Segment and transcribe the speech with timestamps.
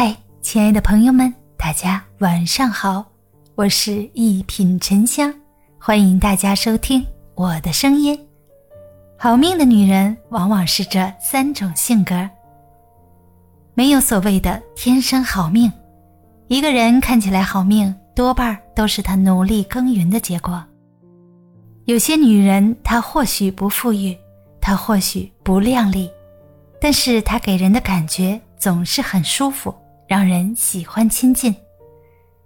[0.00, 3.04] 嗨，亲爱的朋友们，大家晚上好，
[3.56, 5.34] 我是一品沉香，
[5.76, 7.04] 欢迎大家收听
[7.34, 8.16] 我的声音。
[9.18, 12.30] 好命的女人往往是这三种性格，
[13.74, 15.68] 没有所谓的天生好命。
[16.46, 20.64] 一个人看起来好命，多半都是他努力耕耘的结果。
[21.86, 24.16] 有些女人，她或许不富裕，
[24.60, 26.08] 她或许不靓丽，
[26.80, 29.74] 但是她给人的感觉总是很舒服。
[30.08, 31.54] 让人喜欢亲近，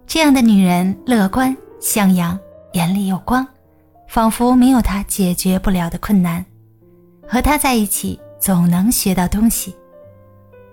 [0.05, 2.37] 这样的女人乐观向阳，
[2.73, 3.47] 眼里有光，
[4.09, 6.45] 仿佛没有她解决不了的困难。
[7.25, 9.73] 和她在一起，总能学到东西。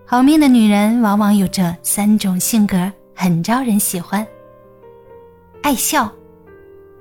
[0.04, 4.26] 好命的女人往往有这三种性格，很招人喜欢。
[5.62, 6.12] 爱笑，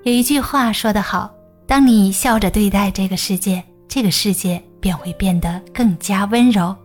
[0.03, 1.35] 有一句话说得好：
[1.67, 6.77] 当你笑着对待这个世界，这个世界便会变得更加温柔。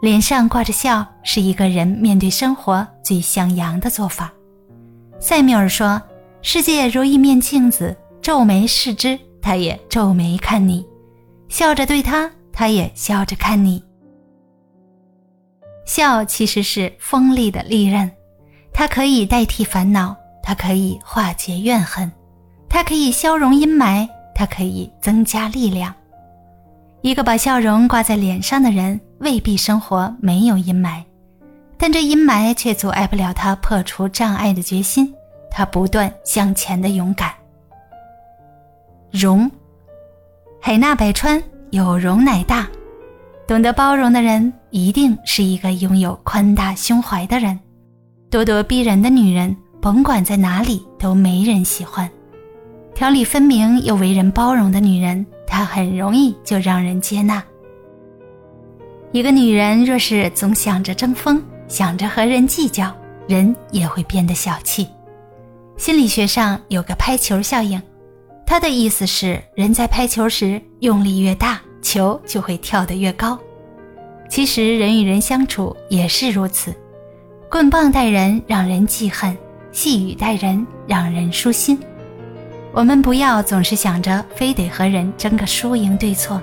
[0.00, 4.32] 脸上挂着笑，是一个人面对生活最向阳的做法。
[5.20, 6.00] 塞缪尔说
[6.40, 10.82] ：“世界如一面镜子，皱眉视之，他也皱眉看你；
[11.50, 13.82] 笑着对他，他也笑着看你。”
[15.84, 18.10] 笑其实是锋利的利刃，
[18.72, 22.10] 它可以代替烦恼，它可以化解怨恨，
[22.70, 25.94] 它可以消融阴霾，它可以增加力量。
[27.02, 31.02] 一个把笑容挂在脸上的人，未必生活没有阴霾，
[31.78, 35.10] 但这阴霾却阻碍不了他破除障碍的决心，
[35.50, 37.32] 他不断向前的勇敢。
[39.10, 39.50] 容，
[40.60, 42.68] 海纳百川，有容乃大，
[43.46, 47.58] 懂得包容的人，一定是一个拥有宽大胸怀的人。
[48.30, 52.06] 咄咄逼人的女人，甭管在哪里都没人喜欢；
[52.94, 55.24] 条理分明又为人包容的女人。
[55.64, 57.42] 很容易就让人接纳。
[59.12, 62.94] 一个女人若是总想着争锋，想着和人计较，
[63.26, 64.86] 人也会变得小气。
[65.76, 67.80] 心理学上有个拍球效应，
[68.46, 73.38] 它的意思是人在拍球时用力越大，球就会跳得越高。
[74.28, 76.72] 其实人与人相处也是如此，
[77.50, 79.36] 棍棒待人让人记恨，
[79.72, 81.76] 细语待人让人舒心。
[82.72, 86.40] 我们不要总是想着非得和人争个输赢对错，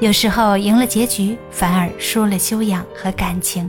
[0.00, 3.68] 有时候赢了结局，反而输了修养和感情。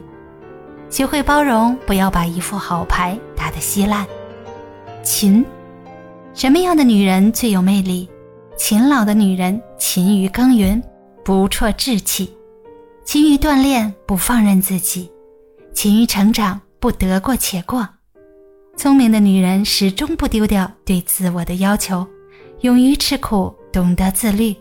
[0.89, 4.05] 学会包容，不要把一副好牌打得稀烂。
[5.03, 5.43] 勤，
[6.35, 8.07] 什么样的女人最有魅力？
[8.55, 10.81] 勤劳的女人，勤于耕耘，
[11.23, 12.27] 不辍志气；
[13.03, 15.09] 勤于锻炼，不放任自己；
[15.73, 17.87] 勤于成长，不得过且过。
[18.79, 22.07] 聪明的女人始终不丢掉对自我的要求，
[22.61, 24.55] 勇于吃苦，懂得自律，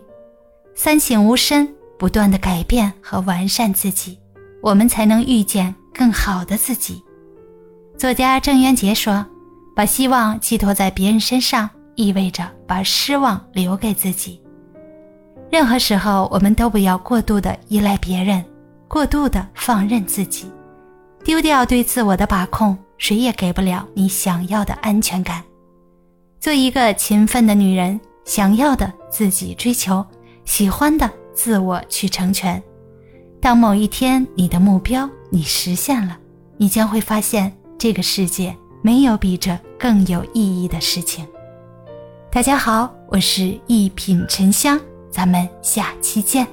[0.75, 4.19] 三省吾身，不断的改变和完善自己，
[4.61, 7.01] 我们才能遇见更好的自己。
[7.97, 9.25] 作家郑渊洁说
[9.73, 14.41] ：“把希望寄托在别人身上，意味着把失望留给自己。
[15.49, 18.43] 任何时候，我们都不要过度的依赖别人，
[18.85, 20.51] 过度的放任自己，
[21.23, 25.43] 丢掉对自我的把控。”谁也给不了你想要的安全感。
[26.39, 30.05] 做一个勤奋的女人，想要的自己追求，
[30.45, 32.61] 喜欢的自我去成全。
[33.41, 36.17] 当某一天你的目标你实现了，
[36.57, 41.25] 你将会发现这个世界没有比这更有意义的事情。
[42.31, 44.79] 大家好，我是一品沉香，
[45.09, 46.45] 咱们下期见。